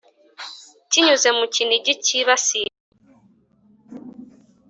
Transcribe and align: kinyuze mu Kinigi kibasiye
kinyuze 0.91 1.29
mu 1.37 1.45
Kinigi 1.53 1.93
kibasiye 2.05 2.71